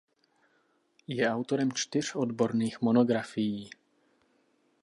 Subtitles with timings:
[1.07, 3.69] Je autorem čtyř odborných monografií.